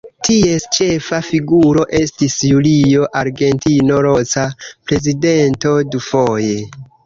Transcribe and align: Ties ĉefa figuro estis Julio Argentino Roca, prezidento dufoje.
Ties 0.27 0.63
ĉefa 0.77 1.19
figuro 1.27 1.83
estis 1.99 2.39
Julio 2.49 3.07
Argentino 3.21 4.01
Roca, 4.09 4.49
prezidento 4.89 5.79
dufoje. 5.95 6.61